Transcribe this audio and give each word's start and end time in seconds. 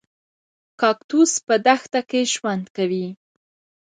کاکتوس 0.81 1.31
په 1.45 1.55
دښته 1.65 2.01
کې 2.09 2.21
ژوند 2.33 2.65
کوي 2.75 3.07